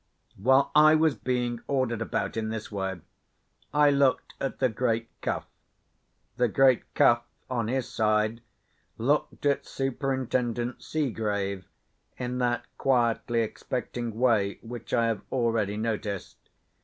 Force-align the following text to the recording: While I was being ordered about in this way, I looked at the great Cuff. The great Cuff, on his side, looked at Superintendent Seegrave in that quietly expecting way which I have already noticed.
While 0.35 0.71
I 0.73 0.95
was 0.95 1.13
being 1.13 1.61
ordered 1.67 2.01
about 2.01 2.35
in 2.35 2.49
this 2.49 2.71
way, 2.71 3.01
I 3.71 3.91
looked 3.91 4.33
at 4.39 4.57
the 4.57 4.67
great 4.67 5.09
Cuff. 5.21 5.45
The 6.37 6.47
great 6.47 6.91
Cuff, 6.95 7.21
on 7.51 7.67
his 7.67 7.87
side, 7.87 8.41
looked 8.97 9.45
at 9.45 9.67
Superintendent 9.67 10.81
Seegrave 10.81 11.67
in 12.17 12.39
that 12.39 12.65
quietly 12.79 13.41
expecting 13.41 14.17
way 14.17 14.57
which 14.63 14.91
I 14.91 15.05
have 15.05 15.21
already 15.31 15.77
noticed. 15.77 16.37